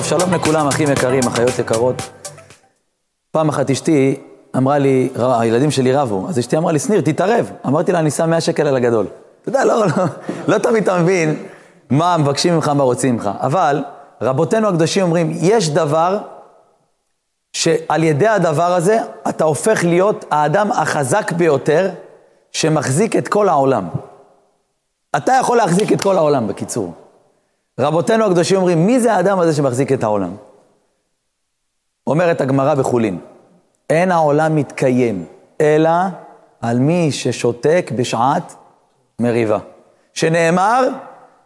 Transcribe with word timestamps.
טוב, 0.00 0.08
שלום 0.08 0.34
לכולם, 0.34 0.66
אחים 0.66 0.90
יקרים, 0.92 1.22
אחיות 1.28 1.58
יקרות. 1.58 2.02
פעם 3.30 3.48
אחת 3.48 3.70
אשתי 3.70 4.20
אמרה 4.56 4.78
לי, 4.78 5.08
הילדים 5.16 5.70
שלי 5.70 5.92
רבו, 5.92 6.26
אז 6.28 6.38
אשתי 6.38 6.56
אמרה 6.56 6.72
לי, 6.72 6.78
שניר, 6.78 7.00
תתערב. 7.00 7.50
אמרתי 7.66 7.92
לה, 7.92 7.98
אני 7.98 8.10
שם 8.10 8.30
100 8.30 8.40
שקל 8.40 8.66
על 8.66 8.76
הגדול. 8.76 9.06
אתה 9.40 9.48
יודע, 9.48 9.64
לא, 9.64 9.86
לא, 9.86 9.92
לא 10.48 10.58
תמיד 10.58 10.82
אתה 10.82 10.98
מבין 10.98 11.46
מה 11.90 12.16
מבקשים 12.16 12.54
ממך, 12.54 12.68
מה 12.68 12.82
רוצים 12.82 13.14
ממך. 13.14 13.30
אבל 13.40 13.84
רבותינו 14.22 14.68
הקדושים 14.68 15.02
אומרים, 15.02 15.32
יש 15.40 15.70
דבר 15.70 16.18
שעל 17.52 18.04
ידי 18.04 18.28
הדבר 18.28 18.72
הזה 18.74 18.98
אתה 19.28 19.44
הופך 19.44 19.84
להיות 19.84 20.24
האדם 20.30 20.72
החזק 20.72 21.32
ביותר 21.32 21.90
שמחזיק 22.52 23.16
את 23.16 23.28
כל 23.28 23.48
העולם. 23.48 23.88
אתה 25.16 25.32
יכול 25.40 25.56
להחזיק 25.56 25.92
את 25.92 26.00
כל 26.00 26.16
העולם, 26.16 26.48
בקיצור. 26.48 26.92
רבותינו 27.80 28.24
הקדושים 28.24 28.56
אומרים, 28.56 28.86
מי 28.86 29.00
זה 29.00 29.14
האדם 29.14 29.38
הזה 29.38 29.52
שמחזיק 29.52 29.92
את 29.92 30.02
העולם? 30.02 30.36
אומרת 32.06 32.40
הגמרא 32.40 32.74
בחולין, 32.74 33.18
אין 33.90 34.10
העולם 34.10 34.56
מתקיים, 34.56 35.24
אלא 35.60 35.90
על 36.60 36.78
מי 36.78 37.12
ששותק 37.12 37.90
בשעת 37.96 38.54
מריבה. 39.20 39.58
שנאמר, 40.14 40.88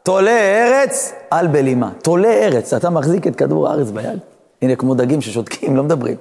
תולה 0.03 0.31
ארץ 0.31 1.13
על 1.31 1.47
בלימה. 1.47 1.91
תולה 2.03 2.29
ארץ, 2.29 2.73
אתה 2.73 2.91
מחזיק 2.91 3.27
את 3.27 3.37
כדור 3.37 3.69
הארץ 3.69 3.91
ביד. 3.91 4.19
הנה, 4.63 4.77
כמו 4.77 4.95
דגים 4.95 5.21
ששותקים, 5.21 5.77
לא 5.77 5.83
מדברים. 5.83 6.17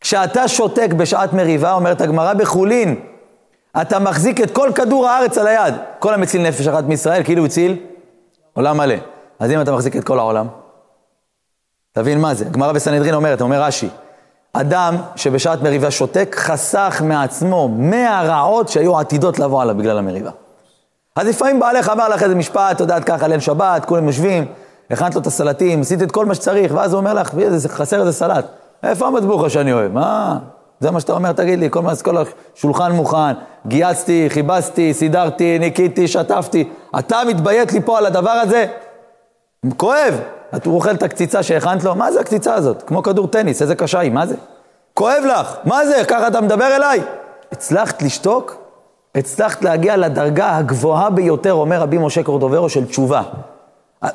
כשאתה 0.00 0.48
שותק 0.48 0.90
בשעת 0.96 1.32
מריבה, 1.32 1.72
אומרת 1.72 2.00
הגמרא 2.00 2.34
בחולין, 2.34 3.00
אתה 3.80 3.98
מחזיק 3.98 4.40
את 4.40 4.50
כל 4.50 4.70
כדור 4.74 5.08
הארץ 5.08 5.38
על 5.38 5.46
היד. 5.46 5.74
כל 5.98 6.14
המציל 6.14 6.42
נפש 6.42 6.66
אחת 6.66 6.84
מישראל, 6.84 7.22
כאילו 7.22 7.44
הציל 7.44 7.76
עולם 8.52 8.76
מלא. 8.76 8.94
אז 9.40 9.50
אם 9.50 9.60
אתה 9.60 9.72
מחזיק 9.72 9.96
את 9.96 10.04
כל 10.04 10.18
העולם, 10.18 10.46
תבין 11.92 12.20
מה 12.20 12.34
זה. 12.34 12.46
הגמרא 12.46 12.72
בסנהדרין 12.72 13.14
אומרת, 13.14 13.40
אומר 13.40 13.62
רש"י, 13.62 13.88
אדם 14.52 14.96
שבשעת 15.16 15.62
מריבה 15.62 15.90
שותק, 15.90 16.36
חסך 16.38 17.02
מעצמו 17.04 17.68
מאה 17.68 18.22
רעות 18.22 18.68
שהיו 18.68 18.98
עתידות 18.98 19.38
לבוא 19.38 19.62
עליו 19.62 19.74
בגלל 19.74 19.98
המריבה. 19.98 20.30
אז 21.16 21.26
לפעמים 21.26 21.60
בעלך 21.60 21.88
אמר 21.88 22.08
לך 22.08 22.22
איזה 22.22 22.34
משפט, 22.34 22.74
את 22.74 22.80
יודעת 22.80 23.04
ככה, 23.04 23.28
ליל 23.28 23.40
שבת, 23.40 23.84
כולם 23.84 24.06
יושבים, 24.06 24.46
הכנת 24.90 25.14
לו 25.14 25.20
את 25.20 25.26
הסלטים, 25.26 25.80
עשית 25.80 26.02
את 26.02 26.12
כל 26.12 26.26
מה 26.26 26.34
שצריך, 26.34 26.72
ואז 26.74 26.92
הוא 26.92 26.98
אומר 26.98 27.14
לך, 27.14 27.30
חסר 27.68 28.00
איזה 28.00 28.12
סלט. 28.12 28.46
איפה 28.82 29.06
המטבוחה 29.06 29.50
שאני 29.50 29.72
אוהב? 29.72 29.92
מה? 29.92 30.38
זה 30.80 30.90
מה 30.90 31.00
שאתה 31.00 31.12
אומר, 31.12 31.32
תגיד 31.32 31.58
לי, 31.58 31.70
כל, 31.70 31.82
כל 32.04 32.16
השולחן 32.56 32.92
מוכן, 32.92 33.32
גייצתי, 33.66 34.26
חיבסתי, 34.30 34.94
סידרתי, 34.94 35.58
ניקיתי, 35.58 36.08
שטפתי. 36.08 36.68
אתה 36.98 37.20
מתביית 37.28 37.72
לי 37.72 37.80
פה 37.80 37.98
על 37.98 38.06
הדבר 38.06 38.30
הזה? 38.30 38.66
כואב. 39.76 40.20
הוא 40.64 40.74
אוכל 40.74 40.90
את 40.90 41.02
הקציצה 41.02 41.42
שהכנת 41.42 41.84
לו, 41.84 41.94
מה 41.94 42.12
זה 42.12 42.20
הקציצה 42.20 42.54
הזאת? 42.54 42.82
כמו 42.82 43.02
כדור 43.02 43.26
טניס, 43.26 43.62
איזה 43.62 43.74
קשה 43.74 43.98
היא, 43.98 44.12
מה 44.12 44.26
זה? 44.26 44.34
כואב 44.94 45.24
לך, 45.28 45.56
מה 45.64 45.86
זה? 45.86 46.02
ככה 46.08 46.28
אתה 46.28 46.40
מדבר 46.40 46.76
אליי? 46.76 47.00
הצלחת 47.52 48.02
לשתוק? 48.02 48.56
הצלחת 49.14 49.64
להגיע 49.64 49.96
לדרגה 49.96 50.56
הגבוהה 50.56 51.10
ביותר, 51.10 51.52
אומר 51.52 51.80
רבי 51.80 51.98
משה 51.98 52.22
קורדוברו, 52.22 52.68
של 52.68 52.86
תשובה. 52.86 53.22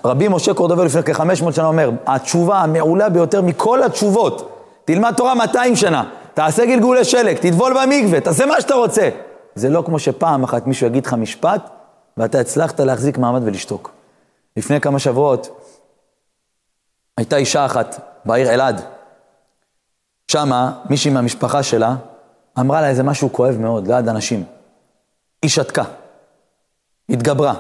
רבי 0.06 0.28
משה 0.28 0.54
קורדוברו 0.54 0.86
לפני 0.86 1.04
כ-500 1.04 1.52
שנה 1.52 1.68
אומר, 1.68 1.92
התשובה 2.08 2.58
המעולה 2.58 3.10
ביותר 3.10 3.42
מכל 3.42 3.84
התשובות, 3.84 4.52
תלמד 4.86 5.14
תורה 5.14 5.36
200 5.36 5.76
שנה, 5.76 6.04
תעשה 6.34 6.66
גלגולי 6.66 7.04
שלג, 7.04 7.38
תטבול 7.38 7.74
במקווה, 7.74 8.20
תעשה 8.20 8.46
מה 8.46 8.62
שאתה 8.62 8.74
רוצה. 8.74 9.10
זה 9.56 9.70
לא 9.70 9.84
כמו 9.86 10.00
שפעם 10.00 10.44
אחת 10.44 10.68
מישהו 10.68 10.88
יגיד 10.88 11.06
לך 11.06 11.14
משפט, 11.14 11.70
ואתה 12.18 12.40
הצלחת 12.40 12.80
להחזיק 12.80 13.18
מעמד 13.18 13.42
ולשתוק. 13.46 13.95
לפני 14.58 14.82
כמה 14.82 15.00
שבועות 15.00 15.72
הייתה 17.18 17.36
אישה 17.36 17.66
אחת 17.66 18.20
בעיר 18.26 18.54
אלעד. 18.54 18.82
שמה 20.32 20.82
מישהי 20.90 21.12
מהמשפחה 21.12 21.64
שלה 21.64 21.96
אמרה 22.60 22.82
לה 22.82 22.90
איזה 22.90 23.04
משהו 23.04 23.34
כואב 23.34 23.58
מאוד 23.58 23.88
ליד 23.88 24.10
אנשים. 24.10 24.44
היא 25.42 25.50
שתקה, 25.50 25.84
התגברה. 27.10 27.54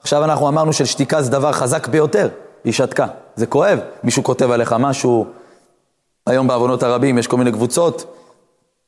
עכשיו 0.00 0.24
אנחנו 0.24 0.48
אמרנו 0.48 0.72
של 0.72 0.84
שתיקה 0.84 1.22
זה 1.22 1.30
דבר 1.30 1.52
חזק 1.52 1.88
ביותר, 1.88 2.28
היא 2.64 2.72
שתקה. 2.72 3.06
זה 3.36 3.46
כואב, 3.46 3.78
מישהו 4.04 4.24
כותב 4.24 4.50
עליך 4.50 4.72
משהו, 4.72 5.26
היום 6.26 6.48
בעוונות 6.48 6.82
הרבים 6.82 7.18
יש 7.18 7.26
כל 7.26 7.36
מיני 7.36 7.52
קבוצות, 7.52 8.16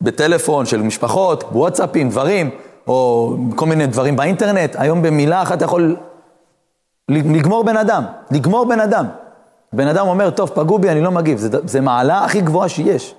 בטלפון 0.00 0.66
של 0.66 0.82
משפחות, 0.82 1.44
וואטסאפים, 1.52 2.08
דברים, 2.08 2.50
או 2.86 3.36
כל 3.56 3.66
מיני 3.66 3.86
דברים 3.86 4.16
באינטרנט, 4.16 4.76
היום 4.78 5.02
במילה 5.02 5.42
אחת 5.42 5.56
אתה 5.56 5.64
יכול 5.64 5.96
לגמור 7.08 7.64
בן 7.64 7.76
אדם, 7.76 8.04
לגמור 8.30 8.66
בן 8.66 8.80
אדם. 8.80 9.06
בן 9.72 9.88
אדם 9.88 10.08
אומר, 10.08 10.30
טוב, 10.30 10.50
פגעו 10.54 10.78
בי, 10.78 10.90
אני 10.90 11.00
לא 11.00 11.10
מגיב. 11.10 11.38
זה, 11.38 11.48
זה 11.64 11.80
מעלה 11.80 12.24
הכי 12.24 12.40
גבוהה 12.40 12.68
שיש. 12.68 13.14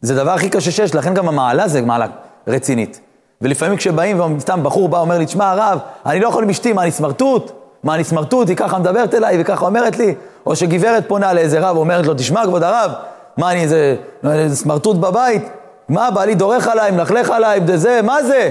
זה 0.00 0.14
דבר 0.14 0.30
הכי 0.30 0.50
קשה 0.50 0.70
שיש, 0.70 0.94
לכן 0.94 1.14
גם 1.14 1.28
המעלה 1.28 1.68
זה 1.68 1.82
מעלה 1.82 2.06
רצינית. 2.46 3.00
ולפעמים 3.40 3.76
כשבאים, 3.76 4.36
וסתם 4.36 4.62
בחור 4.62 4.88
בא, 4.88 4.98
אומר 4.98 5.18
לי, 5.18 5.26
תשמע, 5.26 5.50
הרב, 5.50 5.78
אני 6.06 6.20
לא 6.20 6.28
יכול 6.28 6.42
עם 6.42 6.50
אשתי, 6.50 6.72
מה, 6.72 6.82
אני 6.82 6.90
סמרטוט? 6.90 7.52
מה, 7.82 7.94
אני 7.94 8.04
סמרטוט? 8.04 8.48
היא 8.48 8.56
ככה 8.56 8.78
מדברת 8.78 9.14
אליי 9.14 9.40
וככה 9.40 9.66
אומרת 9.66 9.98
לי? 9.98 10.14
או 10.46 10.56
שגברת 10.56 11.08
פונה 11.08 11.32
לאיזה 11.32 11.60
רב 11.60 11.76
ואומרת 11.76 12.06
לו, 12.06 12.14
תשמע, 12.14 12.46
כבוד 12.46 12.62
הרב, 12.62 12.92
מה, 13.36 13.52
אני 13.52 13.62
איזה 13.62 13.96
סמרטוט 14.56 14.96
בבית? 14.96 15.42
מה, 15.88 16.10
בעלי 16.10 16.34
דורך 16.34 16.68
עליי, 16.68 16.90
מלכלך 16.90 17.30
עליי, 17.30 17.60
זה, 17.74 18.00
מה 18.02 18.22
זה? 18.22 18.50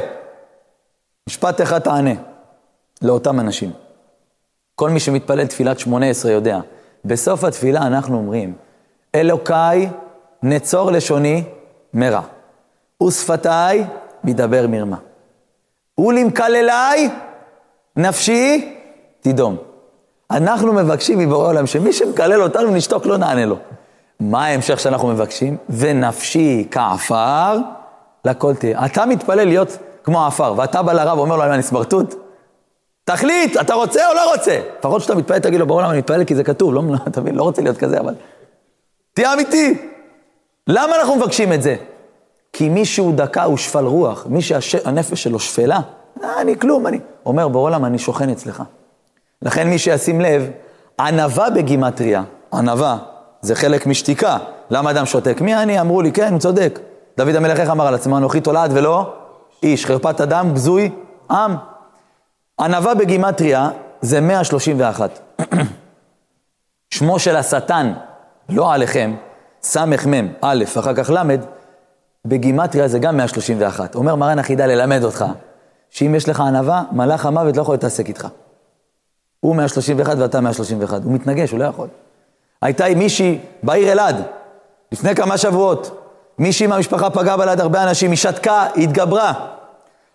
משפט 1.29 1.61
אחד 1.61 1.79
תענה 1.79 2.13
לאותם 3.01 3.39
אנשים. 3.39 3.71
כל 4.81 4.89
מי 4.89 4.99
שמתפלל 4.99 5.45
תפילת 5.45 5.79
שמונה 5.79 6.09
עשרה 6.09 6.31
יודע, 6.31 6.59
בסוף 7.05 7.43
התפילה 7.43 7.81
אנחנו 7.81 8.17
אומרים, 8.17 8.53
אלוקיי 9.15 9.89
נצור 10.43 10.91
לשוני 10.91 11.43
מרע, 11.93 12.21
ושפתיי 13.03 13.85
מדבר 14.23 14.67
מרמה. 14.67 14.97
ולמקלליי 15.99 17.09
נפשי 17.95 18.75
תדום. 19.21 19.57
אנחנו 20.31 20.73
מבקשים 20.73 21.19
מבורא 21.19 21.47
עולם 21.47 21.67
שמי 21.67 21.93
שמקלל 21.93 22.41
אותנו 22.41 22.71
נשתוק 22.71 23.05
לא 23.05 23.17
נענה 23.17 23.45
לו. 23.45 23.57
מה 24.19 24.45
ההמשך 24.45 24.79
שאנחנו 24.79 25.07
מבקשים? 25.07 25.57
ונפשי 25.69 26.67
כעפר, 26.71 27.57
לכל 28.25 28.55
תהיה. 28.55 28.85
אתה 28.85 29.05
מתפלל 29.05 29.47
להיות 29.47 29.77
כמו 30.03 30.25
עפר, 30.25 30.53
ואתה 30.57 30.81
בא 30.81 30.93
לרב 30.93 31.17
ואומר 31.17 31.35
לו, 31.35 31.43
אני 31.43 31.63
סמרטוט? 31.63 32.20
תחליט, 33.03 33.57
אתה 33.57 33.73
רוצה 33.73 34.09
או 34.09 34.13
לא 34.13 34.31
רוצה? 34.31 34.59
לפחות 34.79 35.01
כשאתה 35.01 35.15
מתפלל, 35.15 35.39
תגיד 35.39 35.59
לו, 35.59 35.67
בעולם 35.67 35.89
אני 35.89 35.97
מתפלל 35.97 36.23
כי 36.23 36.35
זה 36.35 36.43
כתוב, 36.43 36.73
לא, 36.73 36.83
אתה 37.07 37.21
מבין, 37.21 37.35
לא 37.35 37.43
רוצה 37.43 37.61
להיות 37.61 37.77
כזה, 37.77 37.99
אבל... 37.99 38.15
תהיה 39.13 39.33
אמיתי. 39.33 39.87
למה 40.67 40.95
אנחנו 40.95 41.15
מבקשים 41.15 41.53
את 41.53 41.61
זה? 41.61 41.75
כי 42.53 42.69
מי 42.69 42.85
שהוא 42.85 43.13
דקה 43.13 43.43
הוא 43.43 43.57
שפל 43.57 43.85
רוח, 43.85 44.25
מי 44.29 44.41
שהנפש 44.41 45.23
שלו 45.23 45.39
שפלה, 45.39 45.79
אה, 46.23 46.41
אני 46.41 46.59
כלום, 46.59 46.87
אני... 46.87 46.99
אומר, 47.25 47.47
בעולם 47.47 47.85
אני 47.85 47.99
שוכן 47.99 48.29
אצלך. 48.29 48.63
לכן 49.41 49.69
מי 49.69 49.77
שישים 49.77 50.21
לב, 50.21 50.49
ענווה 50.99 51.49
בגימטריה, 51.49 52.23
ענווה, 52.53 52.97
זה 53.41 53.55
חלק 53.55 53.87
משתיקה. 53.87 54.37
למה 54.69 54.91
אדם 54.91 55.05
שותק? 55.05 55.41
מי 55.41 55.55
אני? 55.55 55.81
אמרו 55.81 56.01
לי, 56.01 56.11
כן, 56.11 56.31
הוא 56.31 56.39
צודק. 56.39 56.79
דוד 57.17 57.35
המלך 57.35 57.59
איך 57.59 57.69
אמר 57.69 57.87
על 57.87 57.95
עצמו? 57.95 58.17
אנוכי 58.17 58.41
תולעת 58.41 58.71
ולא 58.73 59.13
איש, 59.63 59.85
חרפת 59.85 60.21
אדם, 60.21 60.53
בזוי 60.53 60.89
עם. 61.31 61.55
ענווה 62.61 62.95
בגימטריה 62.95 63.69
זה 64.01 64.21
131. 64.21 65.19
שמו 66.93 67.19
של 67.19 67.35
השטן, 67.35 67.93
לא 68.49 68.73
עליכם, 68.73 69.15
סמ"ם, 69.63 70.27
א', 70.41 70.63
אחר 70.79 70.93
כך 70.93 71.09
ל', 71.09 71.35
בגימטריה 72.25 72.87
זה 72.87 72.99
גם 72.99 73.17
131. 73.17 73.95
אומר 73.95 74.15
מרן 74.15 74.39
החידה 74.39 74.65
ללמד 74.65 75.03
אותך, 75.03 75.25
שאם 75.89 76.15
יש 76.15 76.29
לך 76.29 76.39
ענווה, 76.39 76.83
מלאך 76.91 77.25
המוות 77.25 77.57
לא 77.57 77.61
יכול 77.61 77.73
להתעסק 77.73 78.07
איתך. 78.07 78.27
הוא 79.39 79.55
131 79.55 80.17
ואתה 80.17 80.41
131. 80.41 81.03
הוא 81.03 81.13
מתנגש, 81.13 81.51
הוא 81.51 81.59
לא 81.59 81.65
יכול. 81.65 81.87
הייתה 82.61 82.85
עם 82.85 82.99
מישהי 82.99 83.39
בעיר 83.63 83.91
אלעד, 83.91 84.21
לפני 84.91 85.15
כמה 85.15 85.37
שבועות. 85.37 85.97
מישהי 86.37 86.67
מהמשפחה 86.67 87.09
פגעה 87.09 87.37
בה 87.37 87.45
ליד 87.45 87.59
הרבה 87.59 87.83
אנשים, 87.83 88.11
היא 88.11 88.17
שתקה, 88.17 88.67
היא 88.75 88.83
התגברה. 88.83 89.33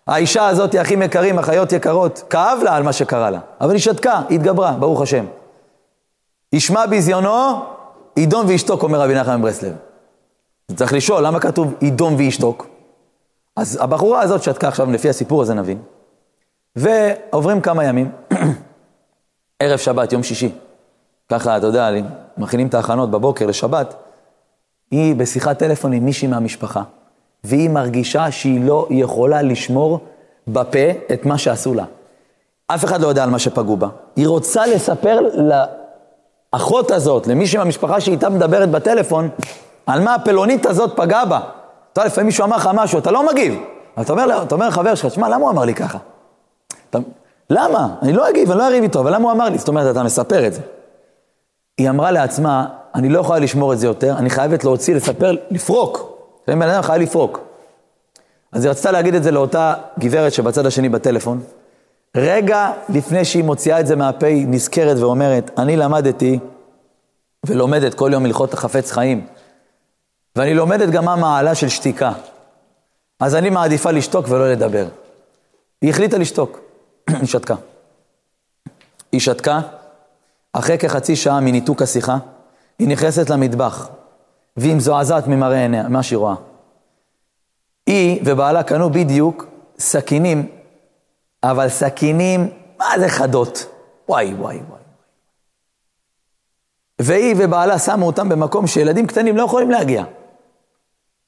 האישה 0.07 0.47
הזאת, 0.47 0.75
אחים 0.81 1.01
יקרים, 1.01 1.39
אחיות 1.39 1.71
יקרות, 1.71 2.23
כאב 2.29 2.59
לה 2.63 2.75
על 2.75 2.83
מה 2.83 2.93
שקרה 2.93 3.29
לה, 3.29 3.39
אבל 3.61 3.71
היא 3.71 3.79
שתקה, 3.79 4.21
היא 4.29 4.39
התגברה, 4.39 4.71
ברוך 4.71 5.01
השם. 5.01 5.25
ישמע 6.53 6.85
ביזיונו, 6.85 7.65
ידום 8.17 8.47
וישתוק, 8.47 8.83
אומר 8.83 9.01
רבי 9.01 9.15
נחמן 9.15 9.39
מברסלב. 9.39 9.73
צריך 10.75 10.93
לשאול, 10.93 11.25
למה 11.25 11.39
כתוב 11.39 11.73
ידום 11.81 12.15
וישתוק? 12.15 12.67
אז 13.55 13.77
הבחורה 13.81 14.21
הזאת 14.21 14.43
שתקה 14.43 14.67
עכשיו, 14.67 14.91
לפי 14.91 15.09
הסיפור 15.09 15.41
הזה 15.41 15.53
נבין, 15.53 15.81
ועוברים 16.75 17.61
כמה 17.61 17.83
ימים, 17.83 18.11
ערב 19.59 19.77
שבת, 19.77 20.13
יום 20.13 20.23
שישי, 20.23 20.51
ככה, 21.29 21.57
אתה 21.57 21.67
יודע, 21.67 21.89
מכינים 22.37 22.67
את 22.67 22.73
ההכנות 22.73 23.11
בבוקר 23.11 23.45
לשבת, 23.45 23.95
היא 24.91 25.15
בשיחת 25.15 25.59
טלפון 25.59 25.93
עם 25.93 26.05
מישהי 26.05 26.27
מהמשפחה. 26.27 26.83
והיא 27.43 27.69
מרגישה 27.69 28.31
שהיא 28.31 28.65
לא 28.65 28.87
יכולה 28.89 29.41
לשמור 29.41 29.99
בפה 30.47 30.89
את 31.13 31.25
מה 31.25 31.37
שעשו 31.37 31.73
לה. 31.73 31.83
אף 32.67 32.85
אחד 32.85 33.01
לא 33.01 33.07
יודע 33.07 33.23
על 33.23 33.29
מה 33.29 33.39
שפגעו 33.39 33.77
בה. 33.77 33.87
היא 34.15 34.27
רוצה 34.27 34.67
לספר 34.67 35.19
לאחות 36.53 36.91
הזאת, 36.91 37.27
למישהי 37.27 37.57
מהמשפחה 37.57 38.01
שאיתה 38.01 38.29
מדברת 38.29 38.71
בטלפון, 38.71 39.29
על 39.85 40.01
מה 40.01 40.15
הפלונית 40.15 40.65
הזאת 40.65 40.91
פגעה 40.95 41.25
בה. 41.25 41.39
אתה 41.93 42.01
יודע, 42.01 42.07
לפעמים 42.07 42.25
מישהו 42.25 42.45
אמר 42.45 42.57
לך 42.57 42.69
משהו, 42.73 42.99
אתה 42.99 43.11
לא 43.11 43.27
מגיב. 43.31 43.59
אתה 44.01 44.13
אומר, 44.13 44.43
אתה 44.43 44.55
אומר 44.55 44.67
לחבר 44.67 44.95
שלך, 44.95 45.13
שמע, 45.13 45.29
למה 45.29 45.43
הוא 45.43 45.49
אמר 45.49 45.65
לי 45.65 45.73
ככה? 45.73 45.97
אתה, 46.89 46.99
למה? 47.49 47.95
אני 48.01 48.13
לא 48.13 48.29
אגיב, 48.29 48.51
אני 48.51 48.59
לא 48.59 48.67
אריב 48.67 48.83
איתו, 48.83 48.99
אבל 48.99 49.13
למה 49.13 49.23
הוא 49.23 49.31
אמר 49.31 49.49
לי? 49.49 49.57
זאת 49.57 49.67
אומרת, 49.67 49.91
אתה 49.91 50.03
מספר 50.03 50.47
את 50.47 50.53
זה. 50.53 50.61
היא 51.77 51.89
אמרה 51.89 52.11
לעצמה, 52.11 52.65
אני 52.95 53.09
לא 53.09 53.19
יכולה 53.19 53.39
לשמור 53.39 53.73
את 53.73 53.79
זה 53.79 53.87
יותר, 53.87 54.15
אני 54.17 54.29
חייבת 54.29 54.63
להוציא, 54.63 54.95
לספר, 54.95 55.35
לפרוק. 55.51 56.16
לפעמים 56.47 56.59
בן 56.59 56.69
אדם 56.69 56.81
חייב 56.81 57.01
לפרוק. 57.01 57.39
אז 58.51 58.63
היא 58.63 58.71
רצתה 58.71 58.91
להגיד 58.91 59.15
את 59.15 59.23
זה 59.23 59.31
לאותה 59.31 59.73
גברת 59.99 60.33
שבצד 60.33 60.65
השני 60.65 60.89
בטלפון. 60.89 61.43
רגע 62.17 62.71
לפני 62.89 63.25
שהיא 63.25 63.43
מוציאה 63.43 63.79
את 63.79 63.87
זה 63.87 63.95
מהפה, 63.95 64.27
היא 64.27 64.47
נזכרת 64.47 64.97
ואומרת, 64.97 65.51
אני 65.59 65.77
למדתי 65.77 66.39
ולומדת 67.45 67.93
כל 67.93 68.09
יום 68.13 68.25
הלכות 68.25 68.53
החפץ 68.53 68.91
חיים, 68.91 69.27
ואני 70.35 70.53
לומדת 70.53 70.89
גם 70.89 71.05
מה 71.05 71.15
מעלה 71.15 71.55
של 71.55 71.69
שתיקה. 71.69 72.11
אז 73.19 73.35
אני 73.35 73.49
מעדיפה 73.49 73.91
לשתוק 73.91 74.25
ולא 74.29 74.51
לדבר. 74.51 74.87
היא 75.81 75.89
החליטה 75.89 76.17
לשתוק, 76.17 76.59
היא 77.09 77.27
שתקה. 77.27 77.55
היא 79.11 79.19
שתקה, 79.19 79.59
אחרי 80.53 80.77
כחצי 80.77 81.15
שעה 81.15 81.39
מניתוק 81.39 81.81
השיחה, 81.81 82.17
היא 82.79 82.87
נכנסת 82.87 83.29
למטבח, 83.29 83.89
והיא 84.57 84.75
מזועזעת 84.75 85.27
ממראה 85.27 85.61
עיניה, 85.61 85.89
מה 85.89 86.03
שהיא 86.03 86.17
רואה. 86.17 86.35
היא 87.87 88.21
ובעלה 88.25 88.63
קנו 88.63 88.89
בדיוק 88.89 89.45
סכינים, 89.79 90.49
אבל 91.43 91.69
סכינים, 91.69 92.49
מה 92.79 92.85
זה 92.99 93.09
חדות? 93.09 93.65
וואי, 94.09 94.33
וואי, 94.33 94.59
וואי. 94.69 94.81
והיא 97.01 97.35
ובעלה 97.37 97.79
שמו 97.79 98.05
אותם 98.05 98.29
במקום 98.29 98.67
שילדים 98.67 99.07
קטנים 99.07 99.37
לא 99.37 99.43
יכולים 99.43 99.71
להגיע. 99.71 100.03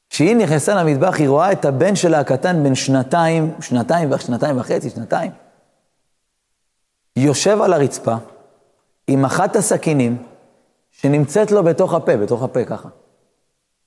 כשהיא 0.10 0.36
נכנסה 0.36 0.76
למטבח, 0.76 1.16
היא 1.18 1.30
רואה 1.30 1.52
את 1.52 1.66
הבן 1.66 1.96
שלה 1.96 2.20
הקטן 2.20 2.64
בן 2.64 2.76
שנתיים, 2.76 3.54
שנתיים, 3.62 4.10
שנתיים 4.18 4.60
וחצי, 4.60 4.90
שנתיים. 4.90 5.31
יושב 7.16 7.62
על 7.62 7.74
הרצפה 7.74 8.16
עם 9.08 9.26
אחת 9.26 9.56
הסכינים 9.56 10.24
שנמצאת 10.92 11.52
לו 11.52 11.64
בתוך 11.64 11.94
הפה, 11.94 12.18
בתוך 12.18 12.44
הפה 12.44 12.66
ככה. 12.66 12.90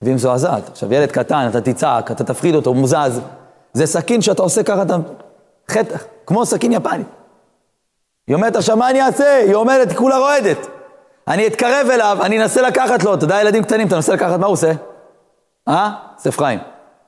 והיא 0.02 0.14
מזועזעת. 0.14 0.68
עכשיו, 0.68 0.94
ילד 0.94 1.12
קטן, 1.12 1.46
אתה 1.50 1.60
תצעק, 1.60 2.10
אתה 2.10 2.24
תפחיד 2.24 2.54
אותו, 2.54 2.70
הוא 2.70 2.76
מוזז. 2.76 3.20
זה 3.72 3.86
סכין 3.86 4.22
שאתה 4.22 4.42
עושה 4.42 4.62
ככה, 4.62 4.82
אתה... 4.82 4.96
חטא, 5.70 5.96
כמו 6.26 6.46
סכין 6.46 6.72
יפני. 6.72 7.02
היא 8.26 8.34
אומרת, 8.34 8.56
עכשיו 8.56 8.76
מה 8.76 8.90
אני 8.90 9.02
אעשה? 9.02 9.36
היא 9.36 9.54
אומרת, 9.54 9.88
היא 9.88 9.96
כולה 9.96 10.18
רועדת. 10.18 10.66
אני 11.28 11.46
אתקרב 11.46 11.88
אליו, 11.90 12.18
אני 12.22 12.42
אנסה 12.42 12.62
לקחת 12.62 13.04
לו, 13.04 13.14
אתה 13.14 13.24
יודע, 13.24 13.40
ילדים 13.40 13.64
קטנים, 13.64 13.86
אתה 13.86 13.94
מנסה 13.94 14.12
לקחת, 14.14 14.38
מה 14.38 14.46
הוא 14.46 14.52
עושה? 14.52 14.72
אה? 15.68 15.90
סכין 16.18 16.38
חיים. 16.38 16.58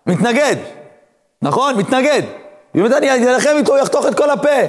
מתנגד, 0.07 0.57
נכון? 1.43 1.77
מתנגד. 1.77 2.23
היא 2.75 2.83
אומרת, 2.83 2.97
אני 2.97 3.31
אילחם 3.35 3.51
איתו, 3.57 3.73
הוא 3.73 3.81
יחתוך 3.81 4.07
את 4.07 4.15
כל 4.15 4.31
הפה. 4.31 4.61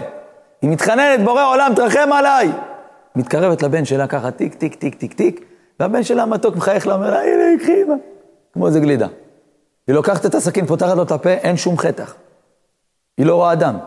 היא 0.62 0.69
מתחננת, 0.69 1.24
בורא 1.24 1.44
עולם, 1.44 1.71
תרחם 1.75 2.10
עליי. 2.13 2.51
מתקרבת 3.16 3.63
לבן 3.63 3.86
שלה 3.86 4.07
ככה, 4.07 4.31
טיק, 4.31 4.54
טיק, 4.54 4.75
טיק, 4.75 4.95
טיק, 4.95 5.13
טיק, 5.13 5.45
והבן 5.80 6.04
שלה 6.04 6.24
המתוק 6.24 6.56
מחייך 6.56 6.88
לה, 6.88 6.95
אומר 6.95 7.12
לה, 7.12 7.21
הנה, 7.21 7.60
קחי. 7.60 7.83
כמו 8.56 8.68
איזה 8.68 8.80
גלידה. 8.80 9.07
היא 9.88 9.96
לוקחת 9.96 10.25
את 10.25 10.36
הסכין, 10.36 10.66
פותחת 10.66 10.98
לו 10.98 11.04
את 11.04 11.12
הפה, 11.12 11.30
אין 11.30 11.57
שום 11.57 11.78
חתך. 11.78 12.16
היא 13.18 13.25
לא 13.25 13.36
רואה 13.36 13.56
דם. 13.56 13.78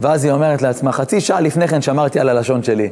ואז 0.00 0.24
היא 0.24 0.32
אומרת 0.32 0.62
לעצמה, 0.62 0.92
חצי 0.92 1.20
שעה 1.20 1.40
לפני 1.40 1.68
כן 1.68 1.82
שמרתי 1.82 2.20
על 2.20 2.28
הלשון 2.28 2.62
שלי. 2.62 2.90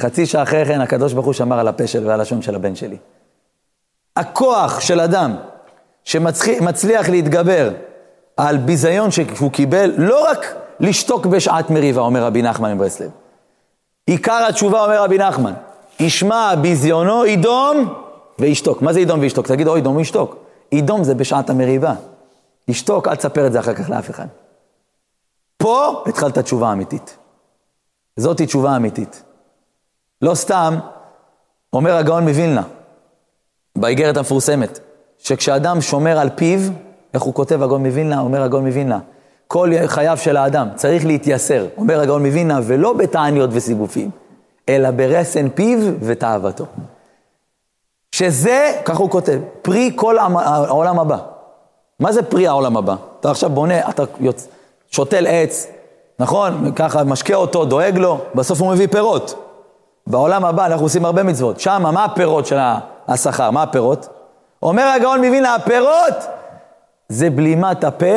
חצי 0.00 0.26
שעה 0.26 0.42
אחרי 0.42 0.64
כן 0.64 0.80
הקדוש 0.80 1.12
ברוך 1.12 1.26
הוא 1.26 1.32
שמר 1.32 1.58
על 1.58 1.68
הפה 1.68 1.86
של 1.86 2.06
והלשון 2.06 2.42
של 2.42 2.54
הבן 2.54 2.74
שלי. 2.74 2.96
הכוח 4.16 4.80
של 4.80 5.00
אדם 5.00 5.36
שמצליח 6.04 7.08
להתגבר 7.08 7.70
על 8.36 8.56
ביזיון 8.56 9.10
שהוא 9.10 9.52
קיבל, 9.52 9.92
לא 9.96 10.30
רק 10.30 10.56
לשתוק 10.80 11.26
בשעת 11.26 11.70
מריבה, 11.70 12.00
אומר 12.00 12.24
רבי 12.24 12.42
נחמן 12.42 12.74
מברסלב. 12.74 13.10
עיקר 14.06 14.46
התשובה, 14.48 14.84
אומר 14.84 15.02
רבי 15.02 15.18
נחמן, 15.18 15.52
ישמע 16.00 16.54
ביזיונו, 16.54 17.26
ידום 17.26 18.01
וישתוק. 18.38 18.82
מה 18.82 18.92
זה 18.92 19.00
ידום 19.00 19.20
וישתוק? 19.20 19.46
תגיד, 19.46 19.68
או 19.68 19.78
ידום 19.78 19.96
וישתוק. 19.96 20.36
ידום 20.72 21.04
זה 21.04 21.14
בשעת 21.14 21.50
המריבה. 21.50 21.94
ישתוק, 22.68 23.08
אל 23.08 23.14
תספר 23.14 23.46
את 23.46 23.52
זה 23.52 23.60
אחר 23.60 23.74
כך 23.74 23.90
לאף 23.90 24.10
אחד. 24.10 24.26
פה 25.56 26.04
התחלת 26.06 26.38
תשובה 26.38 26.72
אמיתית. 26.72 27.16
זאתי 28.16 28.46
תשובה 28.46 28.76
אמיתית. 28.76 29.22
לא 30.22 30.34
סתם, 30.34 30.74
אומר 31.72 31.96
הגאון 31.96 32.22
מווילנה, 32.28 32.62
באיגרת 33.76 34.16
המפורסמת, 34.16 34.78
שכשאדם 35.18 35.80
שומר 35.80 36.18
על 36.18 36.30
פיו, 36.34 36.60
איך 37.14 37.22
הוא 37.22 37.34
כותב 37.34 37.62
הגאון 37.62 37.86
מווילנה? 37.86 38.20
אומר 38.20 38.42
הגאון 38.42 38.66
מווילנה, 38.66 38.98
כל 39.48 39.70
חייו 39.86 40.16
של 40.16 40.36
האדם 40.36 40.68
צריך 40.74 41.06
להתייסר, 41.06 41.66
אומר 41.76 42.00
הגאון 42.00 42.26
מווילנה, 42.26 42.60
ולא 42.64 42.92
בתעניות 42.92 43.50
וסיגופים, 43.52 44.10
אלא 44.68 44.90
ברסן 44.90 45.48
פיו 45.48 45.78
ותאוותו. 46.00 46.66
שזה, 48.22 48.80
ככה 48.84 48.98
הוא 48.98 49.10
כותב, 49.10 49.38
פרי 49.62 49.92
כל 49.96 50.18
העולם 50.18 50.98
הבא. 50.98 51.16
מה 52.00 52.12
זה 52.12 52.22
פרי 52.22 52.46
העולם 52.46 52.76
הבא? 52.76 52.94
אתה 53.20 53.30
עכשיו 53.30 53.50
בונה, 53.50 53.88
אתה 53.88 54.02
יוצ... 54.20 54.48
שותל 54.90 55.26
עץ, 55.28 55.66
נכון? 56.18 56.72
ככה 56.76 57.04
משקה 57.04 57.34
אותו, 57.34 57.64
דואג 57.64 57.98
לו, 57.98 58.18
בסוף 58.34 58.60
הוא 58.60 58.72
מביא 58.72 58.86
פירות. 58.86 59.48
בעולם 60.06 60.44
הבא 60.44 60.66
אנחנו 60.66 60.86
עושים 60.86 61.04
הרבה 61.04 61.22
מצוות. 61.22 61.60
שם, 61.60 61.82
מה 61.94 62.04
הפירות 62.04 62.46
של 62.46 62.58
השכר? 63.08 63.50
מה 63.50 63.62
הפירות? 63.62 64.08
אומר 64.62 64.82
הגאון 64.82 65.24
מווילנה, 65.24 65.54
הפירות 65.54 66.14
זה 67.08 67.30
בלימת 67.30 67.84
הפה 67.84 68.14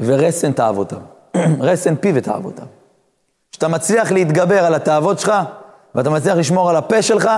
ורסן 0.00 0.52
תאוותיו. 0.52 0.98
רסן 1.60 1.96
פי 1.96 2.12
ותאוותיו. 2.14 2.66
כשאתה 3.52 3.68
מצליח 3.68 4.12
להתגבר 4.12 4.64
על 4.64 4.74
התאוות 4.74 5.18
שלך, 5.18 5.32
ואתה 5.94 6.10
מצליח 6.10 6.36
לשמור 6.36 6.70
על 6.70 6.76
הפה 6.76 7.02
שלך, 7.02 7.30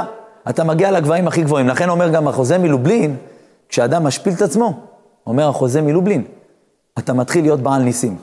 אתה 0.48 0.64
מגיע 0.64 0.90
לגבהים 0.90 1.28
הכי 1.28 1.42
גבוהים. 1.42 1.69
לכן 1.69 1.88
אומר 1.88 2.08
גם 2.08 2.28
החוזה 2.28 2.58
מלובלין, 2.58 3.16
כשאדם 3.69 4.04
משפיל 4.04 4.32
את 4.32 4.42
עצמו, 4.42 4.81
אומר 5.26 5.48
החוזה 5.48 5.82
מלובלין, 5.82 6.25
אתה 6.99 7.12
מתחיל 7.12 7.44
להיות 7.44 7.61
בעל 7.61 7.82
ניסים. 7.82 8.16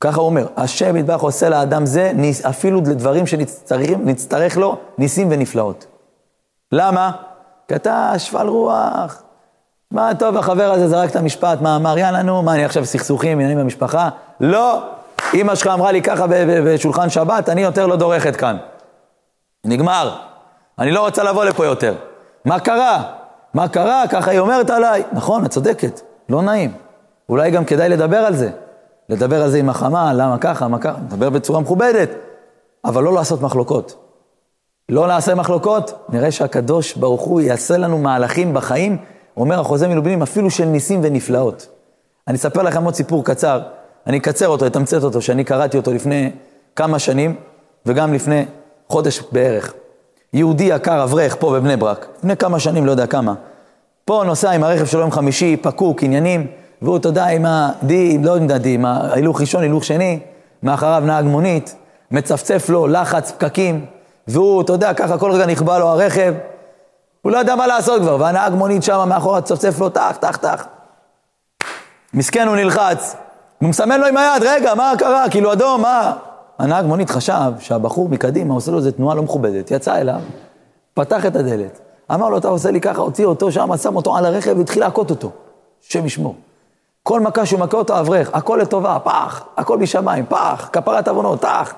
ככה 0.00 0.20
הוא 0.20 0.26
אומר, 0.26 0.46
השם 0.56 0.96
יתברך 0.96 1.20
עושה 1.20 1.48
לאדם 1.48 1.86
זה, 1.86 2.12
אפילו 2.48 2.80
לדברים 2.80 3.26
שנצטרך 3.26 4.56
לו, 4.56 4.76
ניסים 4.98 5.28
ונפלאות. 5.30 5.86
למה? 6.72 7.12
כי 7.68 7.74
אתה 7.74 8.12
שפל 8.18 8.46
רוח. 8.46 9.22
מה 9.90 10.14
טוב, 10.18 10.36
החבר 10.36 10.72
הזה 10.72 10.88
זרק 10.88 11.10
את 11.10 11.16
המשפט, 11.16 11.60
מה 11.60 11.76
אמר, 11.76 11.98
יאללה 11.98 12.22
נו, 12.22 12.42
מה 12.42 12.54
אני 12.54 12.64
עכשיו 12.64 12.86
סכסוכים, 12.86 13.38
עניינים 13.38 13.58
במשפחה? 13.58 14.08
לא, 14.40 14.82
אמא 15.34 15.54
שלך 15.54 15.66
אמרה 15.66 15.92
לי 15.92 16.02
ככה 16.02 16.26
בשולחן 16.64 17.10
שבת, 17.10 17.48
אני 17.48 17.62
יותר 17.62 17.86
לא 17.86 17.96
דורכת 17.96 18.36
כאן. 18.36 18.56
נגמר. 19.64 20.31
אני 20.78 20.92
לא 20.92 21.00
רוצה 21.00 21.22
לבוא 21.22 21.44
לפה 21.44 21.66
יותר. 21.66 21.94
מה 22.44 22.60
קרה? 22.60 23.02
מה 23.54 23.68
קרה? 23.68 24.04
ככה 24.10 24.30
היא 24.30 24.38
אומרת 24.38 24.70
עליי. 24.70 25.02
נכון, 25.12 25.44
את 25.44 25.50
צודקת, 25.50 26.00
לא 26.28 26.42
נעים. 26.42 26.72
אולי 27.28 27.50
גם 27.50 27.64
כדאי 27.64 27.88
לדבר 27.88 28.18
על 28.18 28.34
זה. 28.34 28.50
לדבר 29.08 29.42
על 29.42 29.50
זה 29.50 29.58
עם 29.58 29.68
החמה, 29.68 30.12
למה 30.12 30.38
ככה, 30.38 30.68
מה 30.68 30.78
ככה, 30.78 30.98
לדבר 31.06 31.30
בצורה 31.30 31.60
מכובדת, 31.60 32.08
אבל 32.84 33.02
לא 33.02 33.12
לעשות 33.12 33.42
מחלוקות. 33.42 33.96
לא 34.88 35.06
נעשה 35.06 35.34
מחלוקות, 35.34 35.92
נראה 36.08 36.30
שהקדוש 36.30 36.96
ברוך 36.96 37.22
הוא 37.22 37.40
יעשה 37.40 37.76
לנו 37.76 37.98
מהלכים 37.98 38.54
בחיים, 38.54 38.96
אומר 39.36 39.60
החוזה 39.60 39.88
מלובלין, 39.88 40.22
אפילו 40.22 40.50
של 40.50 40.64
ניסים 40.64 41.00
ונפלאות. 41.02 41.68
אני 42.28 42.36
אספר 42.36 42.62
לכם 42.62 42.84
עוד 42.84 42.94
סיפור 42.94 43.24
קצר, 43.24 43.60
אני 44.06 44.18
אקצר 44.18 44.48
אותו, 44.48 44.66
אתמצת 44.66 45.04
אותו, 45.04 45.22
שאני 45.22 45.44
קראתי 45.44 45.76
אותו 45.76 45.92
לפני 45.92 46.30
כמה 46.76 46.98
שנים, 46.98 47.36
וגם 47.86 48.14
לפני 48.14 48.46
חודש 48.88 49.22
בערך. 49.32 49.74
יהודי 50.32 50.64
יקר, 50.64 51.02
אברך, 51.02 51.36
פה 51.38 51.52
בבני 51.52 51.76
ברק, 51.76 52.06
לפני 52.18 52.36
כמה 52.36 52.60
שנים, 52.60 52.86
לא 52.86 52.90
יודע 52.90 53.06
כמה. 53.06 53.34
פה 54.04 54.22
נוסע 54.26 54.50
עם 54.50 54.64
הרכב 54.64 54.86
שלו 54.86 55.00
יום 55.00 55.10
חמישי, 55.10 55.56
פקוק, 55.56 56.02
עניינים, 56.02 56.46
והוא, 56.82 56.98
יודע, 57.04 57.26
עם 57.26 57.46
ה-D, 57.46 57.92
לא 58.22 58.36
עם 58.36 58.50
ה-D, 58.50 58.66
עם 58.66 58.84
ההילוך 58.84 59.40
ראשון, 59.40 59.62
הילוך 59.62 59.84
שני, 59.84 60.20
מאחריו 60.62 61.02
נהג 61.06 61.24
מונית, 61.24 61.74
מצפצף 62.10 62.68
לו, 62.68 62.86
לחץ, 62.86 63.30
פקקים, 63.30 63.86
והוא, 64.28 64.62
אתה 64.62 64.72
יודע, 64.72 64.94
ככה 64.94 65.18
כל 65.18 65.32
רגע 65.32 65.46
נכבה 65.46 65.78
לו 65.78 65.88
הרכב, 65.88 66.34
הוא 67.22 67.32
לא 67.32 67.38
יודע 67.38 67.56
מה 67.56 67.66
לעשות 67.66 68.02
כבר, 68.02 68.16
והנהג 68.20 68.52
מונית 68.52 68.82
שם 68.82 69.08
מאחורה 69.08 69.40
צפצף 69.40 69.80
לו, 69.80 69.88
טח, 69.88 70.16
טח, 70.20 70.36
טח. 70.36 70.66
מסכן, 72.14 72.48
הוא 72.48 72.56
נלחץ, 72.56 73.16
הוא 73.58 73.68
מסמן 73.68 74.00
לו 74.00 74.06
עם 74.06 74.16
היד, 74.16 74.42
רגע, 74.42 74.74
מה 74.74 74.92
קרה? 74.98 75.24
כאילו 75.30 75.52
אדום, 75.52 75.82
מה? 75.82 76.12
הנהג 76.58 76.84
מונית 76.84 77.10
חשב 77.10 77.52
שהבחור 77.58 78.08
מקדימה 78.08 78.54
עושה 78.54 78.70
לו 78.70 78.78
איזה 78.78 78.92
תנועה 78.92 79.14
לא 79.14 79.22
מכובדת, 79.22 79.70
יצא 79.70 79.96
אליו, 79.96 80.20
פתח 80.94 81.26
את 81.26 81.36
הדלת, 81.36 81.80
אמר 82.14 82.28
לו, 82.28 82.38
אתה 82.38 82.48
עושה 82.48 82.70
לי 82.70 82.80
ככה, 82.80 83.00
הוציא 83.02 83.26
אותו 83.26 83.52
שם, 83.52 83.76
שם 83.76 83.96
אותו 83.96 84.16
על 84.16 84.26
הרכב 84.26 84.54
והתחיל 84.58 84.82
להכות 84.82 85.10
אותו, 85.10 85.30
השם 85.88 86.06
ישמור. 86.06 86.34
כל 87.02 87.20
מכה 87.20 87.46
שהוא 87.46 87.60
מכה 87.60 87.76
אותו, 87.76 88.00
אברך, 88.00 88.30
הכל 88.32 88.58
לטובה, 88.62 88.98
פח, 89.04 89.44
הכל 89.56 89.78
משמיים, 89.78 90.26
פח, 90.28 90.68
כפרת 90.72 91.08
עוונות, 91.08 91.40
טח. 91.40 91.74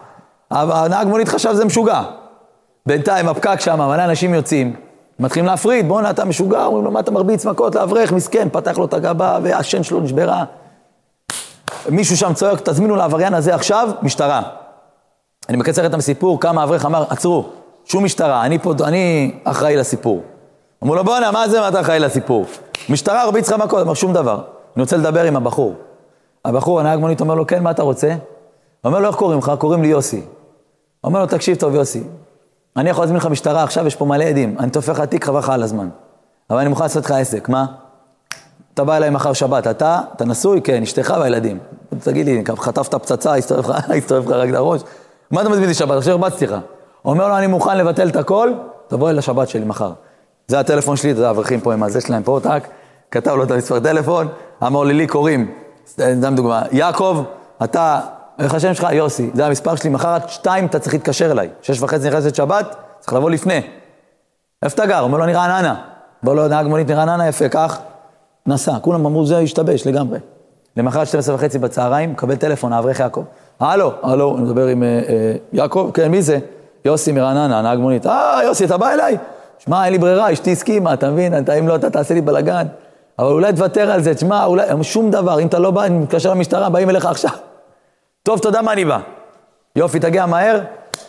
הנהג 0.51 1.07
מונית 1.07 1.29
חשב 1.29 1.53
זה 1.53 1.65
משוגע. 1.65 2.03
בינתיים 2.87 3.29
הפקק 3.29 3.61
שם, 3.61 3.79
מלא 3.79 4.05
אנשים 4.05 4.35
יוצאים, 4.35 4.77
מתחילים 5.19 5.47
להפריד, 5.47 5.89
בואנה, 5.89 6.11
אתה 6.11 6.25
משוגע, 6.25 6.65
אומרים 6.65 6.85
לו, 6.85 6.91
מה 6.91 7.01
אתה 7.01 7.11
מרביץ 7.11 7.47
מכות 7.47 7.75
לאברך, 7.75 8.13
מסכן, 8.13 8.49
פתח 8.53 8.79
לו 8.79 8.85
את 8.85 8.95
הגבה, 8.95 9.39
והשן 9.43 9.83
שלו 9.83 10.01
נשברה. 10.01 10.45
מישהו 11.91 12.17
שם 12.17 12.35
צועק, 12.35 12.61
תזמינו 12.61 12.97
לעבריין 12.97 13.35
הזה 13.35 13.55
עכשיו, 13.55 13.91
משטרה. 14.03 14.43
אני 15.49 15.57
מקצר 15.57 15.87
את 15.87 15.95
הסיפור, 15.95 16.41
כמה 16.41 16.65
אברך 16.65 16.85
אמר, 16.85 17.05
עצרו, 17.09 17.45
שום 17.85 18.05
משטרה, 18.05 18.45
אני 18.47 18.59
פה, 18.59 18.73
אני 18.85 19.35
אחראי 19.45 19.77
לסיפור. 19.77 20.23
אמרו 20.83 20.95
לו, 20.95 21.05
בואנה, 21.05 21.31
מה 21.31 21.49
זה, 21.49 21.61
מה 21.61 21.69
אתה 21.69 21.81
אחראי 21.81 21.99
לסיפור? 21.99 22.47
משטרה 22.89 23.23
הרביץ 23.23 23.51
לך 23.51 23.61
מכות, 23.61 23.83
אמר, 23.83 23.95
שום 23.95 24.13
דבר. 24.13 24.43
אני 24.77 24.83
רוצה 24.83 24.97
לדבר 24.97 25.25
עם 25.25 25.37
הבחור. 25.37 25.75
הבחור, 26.45 26.81
הנהג 26.81 26.99
מונית, 26.99 27.21
אומר 27.21 27.35
לו, 27.35 27.47
כן, 27.47 27.63
מה 27.63 27.71
אתה 27.71 27.83
רוצה? 27.83 28.15
אומר 28.85 28.99
לו, 28.99 29.09
איך 29.09 29.17
קוראים 29.17 29.39
לך? 29.39 29.53
קוראים 29.59 29.83
לי 29.83 29.89
יוסי. 29.89 30.23
אומר 31.05 31.21
לו, 31.21 31.27
תקשיב 31.27 31.57
טוב, 31.57 31.75
יוסי, 31.75 32.03
אני 32.77 32.91
יכול 32.91 33.03
להזמין 33.03 33.17
לך 33.17 33.27
משטרה 33.27 33.63
עכשיו, 33.63 33.87
יש 33.87 33.97
פה 33.97 34.05
מלא 34.05 34.25
עדים, 34.25 34.57
אני 34.59 34.71
תופך 34.71 34.89
לך 34.89 35.01
תיק, 35.01 35.25
חבל 35.25 35.39
לך 35.39 35.49
על 35.49 35.63
הזמן. 35.63 35.89
אבל 36.51 36.59
אני 36.59 36.69
מוכן 36.69 36.85
לעשות 36.85 37.05
לך 37.05 37.11
עסק, 37.11 37.49
מה? 37.49 37.67
אתה 38.75 38.85
בא 38.85 38.97
אליי 38.97 39.11
מחר 39.11 39.33
שבת, 39.33 39.67
אתה, 39.67 40.01
אתה 40.17 40.25
נשוי? 40.25 40.61
כן, 40.61 40.83
אשתך 40.83 41.15
והילדים. 41.21 41.59
תגיד 42.01 42.27
לי, 42.27 42.43
חטפת 42.57 42.95
פצצה, 42.95 43.35
הסתובב 43.35 43.71
לך 43.71 44.31
רק 44.41 44.49
לראש? 44.49 44.83
מה 45.35 45.41
אתה 45.41 45.49
מזמין 45.49 45.69
לי 45.69 45.75
שבת? 45.75 45.97
עכשיו 45.97 46.13
הרבצתי 46.13 46.47
לך. 46.47 46.57
אומר 47.05 47.29
לו, 47.29 47.39
אני 47.39 47.47
מוכן 47.47 47.79
לבטל 47.79 48.09
את 48.09 48.17
הכל, 48.17 48.53
תבוא 48.89 49.11
אל 49.11 49.19
השבת 49.19 49.49
שלי 49.49 49.65
מחר. 49.65 49.93
זה 50.49 50.61
הטלפון 50.61 50.97
שלי, 50.97 51.11
אתה 51.11 51.19
יודע, 51.19 51.31
אברכים 51.31 51.61
פה 51.61 51.73
עם 51.73 51.83
הזה 51.83 52.01
שלהם 52.01 52.23
פה, 52.23 52.39
טאק, 52.43 52.69
כתב 53.11 53.35
לו 53.35 53.43
את 53.43 53.51
המספר 53.51 53.81
טלפון, 53.81 54.29
אמר 54.63 54.85
לי, 54.85 54.95
לי 54.95 55.07
קוראים, 55.07 55.55
סתם 55.87 56.35
דוגמה, 56.35 56.63
יעקב, 56.73 57.25
אתה, 57.65 58.01
איך 58.39 58.55
השם 58.55 58.75
שלך? 58.75 58.87
יוסי, 58.93 59.31
זה 59.35 59.47
המספר 59.47 59.75
שלי, 59.77 59.91
מחר 59.91 60.09
עד 60.09 60.29
שתיים 60.29 60.67
אתה 60.67 60.79
צריך 60.79 60.95
להתקשר 60.95 61.31
אליי, 61.31 61.49
שש 61.63 61.83
וחצי 61.83 62.09
נכנסת 62.09 62.35
שבת, 62.35 62.77
צריך 63.01 63.13
לבוא 63.13 63.31
לפני. 63.31 63.61
איפה 64.63 64.75
אתה 64.75 64.87
גר? 64.87 65.01
אומר 65.01 65.19
לו, 65.19 65.25
אני 65.25 65.35
רעננה. 65.35 65.75
בוא 66.23 66.35
לו, 66.35 66.49
נהג 66.49 66.67
מונית 66.67 66.91
מרעננה, 66.91 67.29
יפה, 67.29 67.49
קח, 67.49 67.79
נסע. 68.47 68.79
כולם 68.81 69.07
אמרו, 69.07 69.27
זה 69.27 69.39
השתבש 69.39 69.87
לגמרי. 69.87 70.19
למחרת 70.77 71.07
12 71.07 71.35
וחצי 71.35 71.59
בצהריים, 71.59 72.13
מקבל 72.13 72.37
טלפון, 72.37 72.73
האברך 72.73 73.01
יעקב. 73.01 73.25
הלו, 73.61 73.93
הלו, 74.03 74.37
אני 74.37 74.45
מדבר 74.45 74.67
עם 74.67 74.83
אה, 74.83 74.89
אה, 74.89 75.35
יעקב, 75.53 75.91
כן, 75.95 76.11
מי 76.11 76.23
זה? 76.23 76.39
יוסי 76.85 77.13
מרעננה, 77.13 77.63
נהג 77.63 77.79
מונית. 77.79 78.07
אה, 78.07 78.41
יוסי, 78.45 78.65
אתה 78.65 78.77
בא 78.77 78.93
אליי? 78.93 79.17
שמע, 79.59 79.85
אין 79.85 79.93
לי 79.93 79.99
ברירה, 79.99 80.33
אשתי 80.33 80.53
הסכימה, 80.53 80.95
אתה 80.95 81.11
מבין? 81.11 81.35
אם 81.59 81.69
לא, 81.69 81.77
אתה 81.77 81.91
תעשה 81.91 82.15
לי 82.15 82.21
בלאגן. 82.21 82.67
אבל 83.19 83.33
אולי 83.33 83.53
תוותר 83.53 83.91
על 83.91 84.03
זה, 84.03 84.15
תשמע, 84.15 84.45
אולי, 84.45 84.67
שום 84.83 85.11
דבר, 85.11 85.41
אם 85.41 85.47
אתה 85.47 85.59
לא 85.59 85.71
בא, 85.71 85.85
אני 85.85 85.99
מתקשר 85.99 86.31
למשטרה, 86.31 86.69
באים 86.69 86.91
אליך 86.91 87.07
עכשיו. 87.07 87.31
טוב, 88.23 88.39
תודה, 88.39 88.63
מה 88.63 88.73
אני 88.73 88.85
בא? 88.85 88.99
יופי, 89.77 90.01
תגיע 90.01 90.27
מהר, 90.27 90.61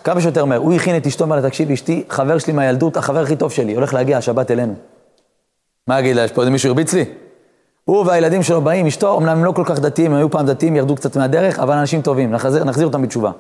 כמה 0.04 0.22
שיותר 0.22 0.46
מהר. 0.46 0.60
הוא 0.60 0.74
הכין 0.74 0.98
את 0.98 1.08
אשתו, 1.08 1.24
אמר 1.24 1.36
לה, 1.36 1.50
תקשיב, 1.50 1.72
אשתי, 1.72 2.04
חבר 2.10 2.38
שלי 2.38 2.54
מהילדות, 2.54 2.98
החבר 2.98 3.20
הכי 3.20 3.36
טוב 3.36 3.52
שלי, 3.52 3.74
הולך 3.76 3.94
להגיע 3.94 4.18
השבת 4.18 4.52
אלינו. 4.52 4.74
מה 5.88 6.00
אגיד 6.00 6.16
לה, 6.16 6.24
יש 6.24 6.32
פה 6.32 6.42
איזה 6.42 6.52
מישהו 6.52 6.70
הרביץ 6.70 6.94
לי? 6.94 7.06
הוא 7.86 8.06
והילדים 8.08 8.44
שלו 8.44 8.62
באים, 8.62 8.88
אשתו, 8.88 9.18
אמנם 9.18 9.30
הם 9.30 9.46
לא 9.46 9.52
כל 9.52 9.64
כך 9.66 9.80
דתיים, 9.80 10.12
הם 10.12 10.18
היו 10.18 10.32
פעם 10.32 10.46
דתיים, 10.46 10.76
ירדו 10.76 10.96
קצת 10.96 11.18
מהדרך, 11.18 11.60
אבל 11.60 11.74
אנשים 11.74 12.02
טובים, 12.02 12.32
נחזיר, 12.32 12.64
נחזיר 12.64 12.88
אותם 12.88 13.02
בתשובה. 13.02 13.32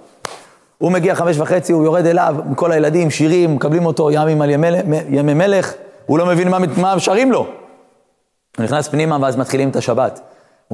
הוא 0.77 0.91
מגיע 0.91 1.15
חמש 1.15 1.39
וחצי, 1.39 1.73
הוא 1.73 1.83
יורד 1.83 2.05
אליו, 2.05 2.35
עם 2.47 2.55
כל 2.55 2.71
הילדים, 2.71 3.11
שירים, 3.11 3.55
מקבלים 3.55 3.85
אותו, 3.85 4.11
ימים 4.11 4.41
על 4.41 4.49
ימי, 4.49 4.67
ימי 5.09 5.33
מלך, 5.33 5.73
הוא 6.05 6.19
לא 6.19 6.25
מבין 6.25 6.49
מה, 6.49 6.57
מה 6.77 6.99
שרים 6.99 7.31
לו. 7.31 7.39
הוא 8.57 8.63
נכנס 8.63 8.87
פנימה 8.87 9.17
ואז 9.21 9.35
מתחילים 9.37 9.69
את 9.69 9.75
השבת. 9.75 10.19
הוא 10.19 10.23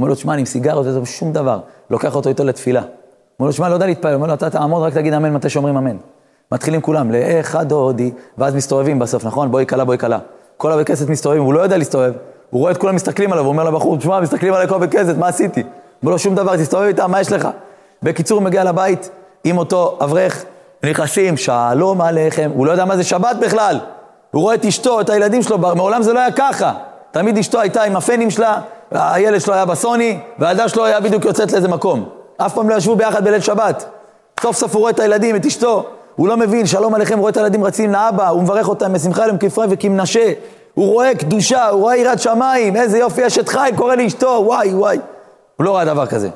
אומר 0.02 0.08
לו, 0.08 0.16
תשמע, 0.16 0.34
אני 0.34 0.42
עם 0.42 0.46
סיגרות 0.46 0.86
וזה 0.86 1.06
שום 1.06 1.34
דבר. 1.34 1.60
לוקח 1.90 2.16
אותו 2.16 2.30
איתו 2.30 2.44
לתפילה. 2.44 2.80
הוא 2.80 2.88
אומר 3.40 3.48
לו, 3.48 3.54
תשמע, 3.54 3.70
לא 3.70 3.74
יודע 3.74 3.86
להתפלל. 3.86 4.12
הוא 4.12 4.16
אומר 4.16 4.28
לו, 4.28 4.34
אתה 4.34 4.50
תעמוד, 4.50 4.84
רק 4.84 4.94
תגיד 4.94 5.14
אמן 5.14 5.34
מתי 5.34 5.50
שאומרים 5.50 5.78
אמן. 5.78 5.98
מתחילים 6.52 6.82
כולם, 6.82 7.12
לאחד 7.12 7.72
הודי, 7.72 8.12
ואז 8.38 8.56
מסתובבים 8.56 9.00
בסוף, 9.00 9.26
נכון? 9.26 9.52
בואי 9.52 9.66
כלה, 9.66 9.86
בואי 9.86 9.98
כלה. 9.98 10.20
כל 10.58 10.72
הבית 10.72 10.88
כנסת 10.88 11.10
מסתובבים, 11.10 11.44
הוא 11.44 11.54
לא 11.54 11.60
יודע 11.60 11.78
להסתובב. 11.78 12.14
הוא 12.52 12.60
רואה 12.60 12.72
את 12.72 12.78
כולם 12.78 12.96
מסתכלים 12.96 13.32
עליו, 13.32 13.44
הוא 13.46 13.52
אומר 13.52 13.64
לבחור, 13.64 13.98
תשמע, 13.98 14.20
מסתכלים 14.20 14.54
עליי 14.54 14.68
בית 14.80 14.92
כנסת, 14.92 15.18
מה 15.18 15.28
עשיתי? 15.28 15.64
אומר 16.04 16.12
לו, 16.12 16.20
שום 16.20 16.36
דבר, 16.36 16.58
תסתובב 16.58 16.86
איתם, 16.86 17.12
מה 17.12 17.22
יש 17.22 17.32
לך? 17.32 17.48
בקיצור, 18.04 18.38
הוא 18.38 18.46
מגיע 18.46 18.64
לבית 18.64 19.10
עם 19.44 19.58
אותו 19.58 19.98
אברך, 20.04 20.46
נכנסים, 20.84 21.38
שלום 21.38 22.02
עליכם, 22.02 22.52
הוא 22.54 22.66
לא 22.66 22.72
יודע 22.72 22.86
מה 22.86 22.98
זה 22.98 23.04
שבת 23.04 23.36
בכלל. 23.42 23.80
הוא 24.32 24.42
רואה 24.42 24.56
את 24.56 24.66
אשתו, 24.66 25.02
את 25.02 25.10
הילדים 25.10 25.42
שלו, 25.42 25.58
מעולם 25.58 26.02
זה 26.02 26.14
לא 26.14 26.20
היה 26.20 26.32
ככה. 26.32 26.74
תמיד 27.12 27.38
אשתו 27.38 27.60
הייתה 27.60 27.84
עם 27.84 27.96
הפנים 27.96 28.30
שלה, 28.30 28.62
הילד 28.92 29.42
שלו 29.42 29.54
היה 29.54 29.66
בסוני, 29.66 30.20
והילדה 30.40 30.70
שלו 30.70 30.86
היה 30.86 31.00
בדיוק 31.00 31.26
יוצאת 31.26 31.52
לאיזה 31.52 31.68
מקום. 31.68 32.10
אף 32.38 32.54
פעם 32.54 32.70
לא 32.70 32.76
ישבו 32.76 32.96
ביחד 32.96 33.24
בליל 33.24 33.42
שבת. 33.42 33.86
סוף 34.42 34.56
סוף 34.56 34.74
הוא 34.74 34.80
רואה 34.80 34.92
את 34.92 35.00
הילדים, 35.00 35.36
את 35.36 35.46
אשתו, 35.46 35.86
הוא 36.16 36.28
לא 36.28 36.38
מבין, 36.38 36.66
שלום 36.66 36.96
עליכם, 36.96 37.20
רואה 37.20 37.32
את 37.32 37.38
הילדים 37.38 37.64
רצים 37.64 37.92
לאבא, 37.92 38.28
הוא 38.28 38.44
מברך 38.44 38.70
אותם 38.70 38.94
בשמחה 38.94 39.24
אליהם 39.24 39.38
כפרי 39.38 39.66
וכמנשה. 39.70 40.32
הוא 40.74 40.94
רואה 40.94 41.16
קדושה, 41.16 41.68
הוא 41.68 41.82
רואה 41.82 41.98
יראת 41.98 42.20
שמיים, 42.20 42.76
איזה 42.76 42.98
יופי 42.98 43.28
אשת 43.28 43.50
חיים, 43.50 43.76
קורא 43.76 43.96
לאשתו, 43.96 44.44
וואי 44.46 44.74
וואי. 44.74 45.00
הוא 45.58 45.66
לא 45.66 45.76
ראה 45.76 45.86
דבר 45.86 46.06
כזה. 46.06 46.30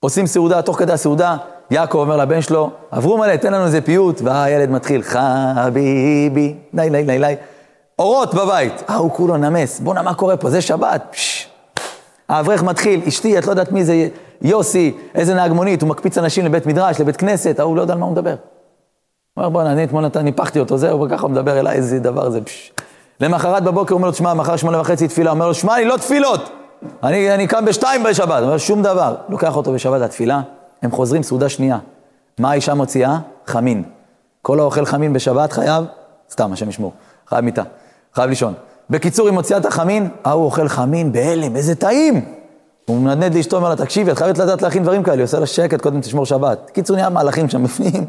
עושים 0.00 0.26
סעודה, 0.26 0.62
תוך 0.62 0.78
כדי 0.78 0.92
הסעודה, 0.92 1.36
יעקב 1.70 1.98
אומר 1.98 2.16
לבן 2.16 2.40
שלו, 2.40 2.70
עברו 2.90 3.18
מלא, 3.18 3.36
תן 3.36 3.52
לנו 3.52 3.64
איזה 3.64 3.80
פיוט, 3.80 4.20
והילד 4.24 4.70
מתחיל, 4.70 5.02
חביבי, 5.02 6.54
לי 6.74 6.90
לי 6.90 7.04
לי 7.04 7.18
לי. 7.18 7.34
אורות 7.98 8.34
בבית. 8.34 8.82
אה, 8.88 8.94
הוא 8.94 9.10
כולו 9.10 9.36
נמס, 9.36 9.80
בואנה, 9.80 10.02
מה 10.02 10.14
קורה 10.14 10.36
פה? 10.36 10.50
זה 10.50 10.60
שבת. 10.60 11.16
האברך 12.28 12.62
מתחיל, 12.62 13.00
אשתי, 13.08 13.38
את 13.38 13.46
לא 13.46 13.52
יודעת 13.52 13.72
מי 13.72 13.84
זה 13.84 14.08
יוסי, 14.42 14.96
איזה 15.14 15.34
נהג 15.34 15.52
מונית, 15.52 15.82
הוא 15.82 15.90
מקפיץ 15.90 16.18
אנשים 16.18 16.44
לבית 16.44 16.66
מדרש, 16.66 17.00
לבית 17.00 17.16
כנסת, 17.16 17.60
ההוא 17.60 17.76
לא 17.76 17.82
יודע 17.82 17.92
על 17.92 17.98
מה 17.98 18.06
הוא 18.06 18.12
מדבר. 18.12 18.30
הוא 18.30 18.36
אומר, 19.36 19.48
בואנה, 19.48 19.72
אני 19.72 19.84
אתמול 19.84 20.04
ניפחתי 20.22 20.60
אותו, 20.60 20.78
זהו, 20.78 21.00
וככה 21.00 21.22
הוא 21.22 21.30
מדבר 21.30 21.60
אליי, 21.60 21.76
איזה 21.76 21.98
דבר 21.98 22.30
זה, 22.30 22.40
פש. 22.40 22.73
למחרת 23.20 23.62
בבוקר 23.62 23.94
אומר 23.94 24.06
לו, 24.06 24.12
תשמע, 24.12 24.34
מחר 24.34 24.56
שמונה 24.56 24.80
וחצי 24.80 25.08
תפילה, 25.08 25.30
אומר 25.30 25.46
לו, 25.46 25.54
שמע, 25.54 25.76
אני 25.76 25.84
לא 25.84 25.96
תפילות, 25.96 26.50
אני, 27.02 27.34
אני 27.34 27.46
קם 27.46 27.64
בשתיים 27.64 28.02
בשבת, 28.02 28.42
אומר, 28.42 28.58
שום 28.58 28.82
דבר. 28.82 29.14
לוקח 29.28 29.56
אותו 29.56 29.72
בשבת 29.72 30.00
לתפילה, 30.00 30.40
הם 30.82 30.90
חוזרים 30.90 31.22
סעודה 31.22 31.48
שנייה. 31.48 31.78
מה 32.38 32.50
האישה 32.50 32.74
מוציאה? 32.74 33.18
חמין. 33.46 33.82
כל 34.42 34.60
האוכל 34.60 34.84
חמין 34.84 35.12
בשבת 35.12 35.52
חייב, 35.52 35.84
סתם, 36.30 36.52
השם 36.52 36.68
ישמור, 36.68 36.92
חייב 37.28 37.44
מיטה. 37.44 37.62
חייב 38.14 38.28
לישון. 38.28 38.54
בקיצור, 38.90 39.26
היא 39.26 39.34
מוציאה 39.34 39.58
את 39.58 39.66
החמין, 39.66 40.08
ההוא 40.24 40.44
אוכל 40.44 40.68
חמין 40.68 41.12
בהלם, 41.12 41.56
איזה 41.56 41.74
טעים! 41.74 42.24
הוא 42.86 43.00
מנדנד 43.00 43.34
לאשתו, 43.34 43.56
אומר 43.56 43.68
לה, 43.68 43.76
תקשיבי, 43.76 44.12
את 44.12 44.18
חייבת 44.18 44.38
לדעת 44.38 44.62
להכין 44.62 44.82
דברים 44.82 45.02
כאלה, 45.02 45.16
היא 45.16 45.24
עושה 45.24 45.40
לה 45.40 45.46
שקט, 45.46 45.80
קודם 45.80 46.00
תשמור 46.00 46.26
שבת. 46.26 46.70
קיצור, 46.70 46.96
נהיה 46.96 47.08
מהלכים 47.08 47.48
שם 47.48 47.64
בפנים. 47.64 48.04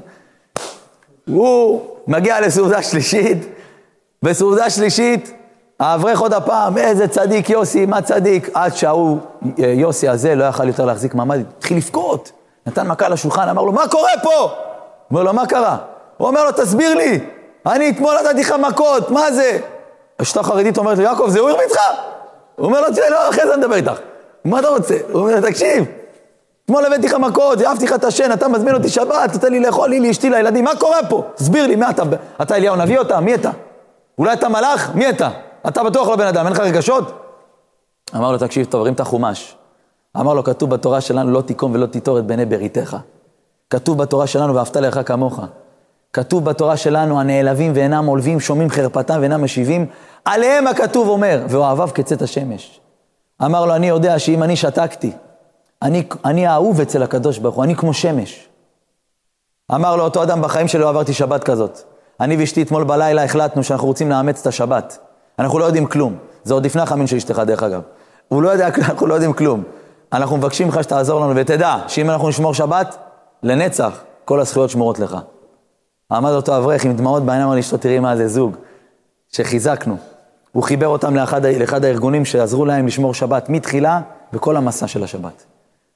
הוא 1.29 1.81
מגיע 2.07 2.41
לסעודה 2.41 2.83
שלישית, 2.83 3.37
בסעודה 4.23 4.69
שלישית, 4.69 5.33
האברך 5.79 6.19
עוד 6.19 6.33
הפעם, 6.33 6.77
איזה 6.77 7.07
צדיק 7.07 7.49
יוסי, 7.49 7.85
מה 7.85 8.01
צדיק? 8.01 8.49
עד 8.53 8.75
שההוא, 8.75 9.17
יוסי 9.57 10.09
הזה, 10.09 10.35
לא 10.35 10.43
יכל 10.43 10.67
יותר 10.67 10.85
להחזיק 10.85 11.15
מעמד, 11.15 11.39
התחיל 11.57 11.77
לבכות. 11.77 12.31
נתן 12.67 12.87
מכה 12.87 13.09
לשולחן, 13.09 13.49
אמר 13.49 13.63
לו, 13.63 13.71
מה 13.71 13.87
קורה 13.87 14.11
פה? 14.23 14.49
אומר 15.11 15.23
לו, 15.23 15.33
מה 15.33 15.45
קרה? 15.45 15.77
הוא 16.17 16.27
אומר 16.27 16.43
לו, 16.45 16.51
תסביר 16.51 16.95
לי, 16.95 17.19
אני 17.65 17.89
אתמול 17.89 18.15
נתתי 18.21 18.41
לך 18.41 18.51
מכות, 18.51 19.11
מה 19.11 19.31
זה? 19.31 19.59
אשתו 20.21 20.43
חרדית 20.43 20.77
אומרת 20.77 20.97
לו, 20.97 21.03
יעקב, 21.03 21.29
זה 21.29 21.39
הוא 21.39 21.49
הרביץ 21.49 21.71
לך? 21.71 21.81
הוא 22.55 22.65
אומר 22.65 22.81
לו, 22.81 22.87
לא, 23.09 23.29
אחרי 23.29 23.47
זה 23.47 23.55
נדבר 23.55 23.75
איתך. 23.75 23.99
מה 24.45 24.59
אתה 24.59 24.67
רוצה? 24.67 24.95
הוא 25.11 25.21
אומר 25.21 25.41
תקשיב, 25.41 25.85
אתמול 26.65 26.85
הבאתי 26.85 27.07
לך 27.07 27.13
מכות, 27.13 27.61
העפתי 27.61 27.85
לך 27.85 27.93
את 27.93 28.03
השן, 28.03 28.31
אתה 28.31 28.47
מזמין 28.47 28.75
אותי 28.75 28.89
שבת, 28.89 29.33
תתן 29.33 29.51
לי 29.51 29.59
לאכול, 29.59 29.89
לי, 29.89 30.11
אשתי, 30.11 30.29
לילדים, 30.29 30.63
מה 30.63 30.75
קורה 30.79 30.97
פה? 31.09 31.23
תסביר 31.35 31.67
לי, 31.67 31.75
מה 31.75 31.89
אתה? 31.89 32.03
אתה 32.41 32.55
אליהו 32.55 32.75
נביא 32.75 32.99
אותה? 32.99 33.19
מי 33.19 33.35
אתה? 33.35 33.49
אולי 34.17 34.33
אתה 34.33 34.49
מלאך? 34.49 34.91
מי 34.95 35.09
אתה? 35.09 35.29
אתה 35.67 35.83
בטוח 35.83 36.07
לא 36.07 36.15
בן 36.15 36.27
אדם, 36.27 36.45
אין 36.45 36.53
לך 36.53 36.59
רגשות? 36.59 37.21
אמר 38.15 38.31
לו, 38.31 38.37
תקשיב 38.37 38.65
טוב, 38.65 38.81
רים 38.81 38.93
את 38.93 38.99
החומש. 38.99 39.55
אמר 40.17 40.33
לו, 40.33 40.43
כתוב 40.43 40.69
בתורה 40.69 41.01
שלנו, 41.01 41.31
לא 41.31 41.41
תיקום 41.41 41.71
ולא 41.73 41.85
תיטור 41.85 42.19
את 42.19 42.25
בני 42.25 42.45
בריתך. 42.45 42.97
כתוב 43.69 43.97
בתורה 43.97 44.27
שלנו, 44.27 44.55
ואהבת 44.55 44.75
לך 44.75 44.99
כמוך. 45.05 45.39
כתוב 46.13 46.45
בתורה 46.45 46.77
שלנו, 46.77 47.19
הנעלבים 47.19 47.71
ואינם 47.75 48.05
עולבים, 48.05 48.39
שומעים 48.39 48.69
חרפתם 48.69 49.17
ואינם 49.19 49.43
משיבים, 49.43 49.85
עליהם 50.25 50.67
הכתוב 50.67 51.07
אומר, 51.07 51.45
ואוהביו 51.49 51.89
כצאת 51.93 52.21
השמש. 52.21 52.79
אמר 53.45 53.65
לו, 53.65 53.75
אני 53.75 53.87
יודע 53.87 54.19
שאם 54.19 54.43
אני 54.43 54.55
שתקתי, 54.55 55.11
אני, 55.81 56.07
אני 56.25 56.47
האהוב 56.47 56.81
אצל 56.81 57.03
הקדוש 57.03 57.37
ברוך 57.37 57.55
הוא, 57.55 57.63
אני 57.63 57.75
כמו 57.75 57.93
שמש. 57.93 58.49
אמר 59.75 59.95
לו 59.95 60.03
אותו 60.03 60.23
אדם, 60.23 60.41
בחיים 60.41 60.67
שלי 60.67 60.81
לא 60.81 60.89
עברתי 60.89 61.13
שבת 61.13 61.43
כזאת. 61.43 61.94
אני 62.19 62.37
ואשתי 62.37 62.61
אתמול 62.61 62.83
בלילה 62.83 63.23
החלטנו 63.23 63.63
שאנחנו 63.63 63.87
רוצים 63.87 64.09
לאמץ 64.09 64.41
את 64.41 64.47
השבת. 64.47 64.97
אנחנו 65.39 65.59
לא 65.59 65.65
יודעים 65.65 65.85
כלום. 65.85 66.17
זה 66.43 66.53
עוד 66.53 66.65
לפני 66.65 66.81
החמין 66.81 67.07
של 67.07 67.15
אשתך, 67.15 67.39
דרך 67.39 67.63
אגב. 67.63 67.81
הוא 68.27 68.41
לא 68.43 68.49
יודע, 68.49 68.67
אנחנו 68.89 69.07
לא 69.07 69.13
יודעים 69.13 69.33
כלום. 69.33 69.63
אנחנו 70.13 70.37
מבקשים 70.37 70.67
ממך 70.67 70.83
שתעזור 70.83 71.21
לנו, 71.21 71.33
ותדע 71.35 71.77
שאם 71.87 72.09
אנחנו 72.09 72.29
נשמור 72.29 72.53
שבת, 72.53 72.97
לנצח, 73.43 73.99
כל 74.25 74.39
הזכויות 74.39 74.69
שמורות 74.69 74.99
לך. 74.99 75.17
עמד 76.11 76.31
אותו 76.31 76.57
אברך 76.57 76.85
עם 76.85 76.93
דמעות 76.93 77.23
בעיניים, 77.23 77.47
אמר 77.47 77.55
לאשתו, 77.55 77.77
תראי 77.77 77.99
מה 77.99 78.17
זה 78.17 78.27
זוג, 78.27 78.55
שחיזקנו. 79.31 79.97
הוא 80.51 80.63
חיבר 80.63 80.87
אותם 80.87 81.15
לאחד, 81.15 81.45
לאחד 81.45 81.85
הארגונים 81.85 82.25
שעזרו 82.25 82.65
להם 82.65 82.87
לשמור 82.87 83.13
שבת 83.13 83.49
מתחילה 83.49 84.01
בכל 84.33 84.57
המסע 84.57 84.87
של 84.87 85.03
השבת. 85.03 85.45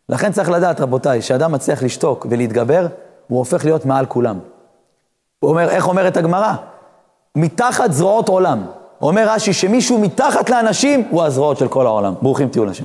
לכן 0.10 0.32
צריך 0.32 0.50
לדעת, 0.50 0.82
רבותיי, 0.82 1.22
שאדם 1.22 1.52
מצליח 1.52 1.84
לשתוק 1.84 2.28
ולהתגבר, 2.30 2.88
הוא 3.28 3.40
הופך 3.40 3.66
להיות 3.66 3.86
מעל 3.86 4.06
כולם. 4.06 4.40
הוא 5.39 5.51
אומר, 5.51 5.69
איך 5.69 5.88
אומרת 5.88 6.17
הגמרא? 6.17 6.53
מתחת 7.36 7.91
זרועות 7.91 8.29
עולם. 8.29 8.62
אומר 9.01 9.25
רש"י 9.29 9.53
שמישהו 9.53 10.00
מתחת 10.00 10.50
לאנשים 10.50 11.08
הוא 11.10 11.24
הזרועות 11.24 11.58
של 11.58 11.67
כל 11.67 11.86
העולם. 11.86 12.13
ברוכים 12.22 12.50
תהיו 12.50 12.65
לשם. 12.65 12.84